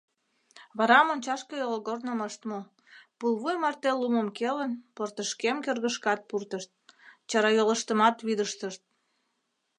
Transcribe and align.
Вара 0.77 0.99
мончашке 1.05 1.55
йолгорным 1.59 2.19
ышт 2.27 2.41
му, 2.49 2.59
пулвуй 3.19 3.55
марте 3.63 3.89
лумым 3.99 4.27
келын, 4.37 4.71
портышкем 4.95 5.57
кӧргышкат 5.65 6.19
пуртышт, 6.29 6.71
чарайолыштымат 7.29 8.15
вӱдыжтышт. 8.25 8.83